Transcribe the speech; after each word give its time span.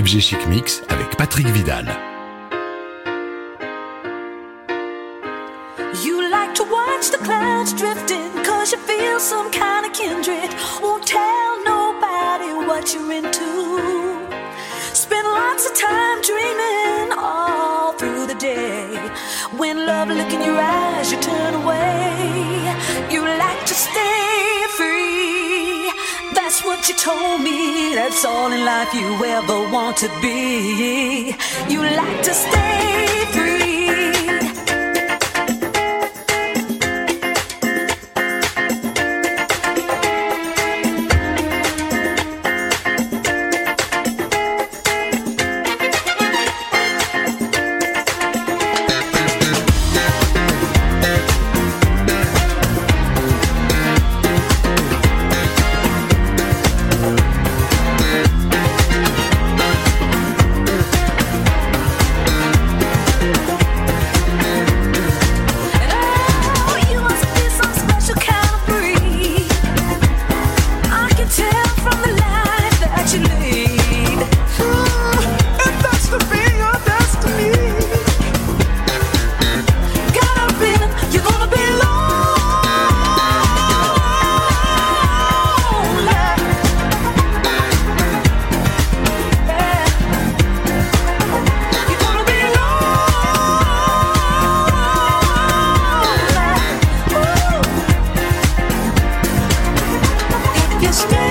FG 0.00 0.20
Chic 0.20 0.46
Mix 0.46 0.82
avec 0.88 1.14
Patrick 1.18 1.46
Vidal. 1.48 1.84
You 6.02 6.30
like 6.30 6.54
to 6.54 6.64
watch 6.64 7.10
the 7.10 7.18
clouds 7.18 7.74
drifting 7.74 8.30
cause 8.42 8.72
you 8.72 8.78
feel 8.78 9.20
some 9.20 9.50
kind 9.50 9.84
of 9.84 9.92
kindred. 9.92 10.54
Won't 10.80 11.06
tell 11.06 11.62
nobody 11.64 12.50
what 12.66 12.94
you're 12.94 13.12
into. 13.12 14.26
Spend 14.94 15.26
lots 15.26 15.68
of 15.68 15.74
time 15.76 16.22
dreaming 16.22 17.12
all 17.18 17.92
through 17.92 18.26
the 18.26 18.36
day. 18.36 18.96
When 19.58 19.84
love 19.84 20.08
look 20.08 20.32
in 20.32 20.40
your 20.40 20.58
eyes, 20.58 21.12
you 21.12 21.20
turn 21.20 21.54
away. 21.62 22.74
You 23.10 23.20
like 23.20 23.66
to 23.66 23.74
stay 23.74 24.19
you 26.90 26.96
told 26.96 27.40
me. 27.40 27.94
That's 27.94 28.24
all 28.24 28.50
in 28.52 28.64
life 28.64 28.92
you 28.94 29.24
ever 29.24 29.60
want 29.70 29.96
to 29.98 30.08
be. 30.20 31.34
You 31.68 31.82
like 31.82 32.22
to 32.22 32.34
stay 32.34 32.89
mistake. 100.90 101.29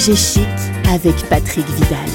FG 0.00 0.16
Chic 0.16 0.48
avec 0.88 1.14
Patrick 1.28 1.66
Vidal. 1.66 2.09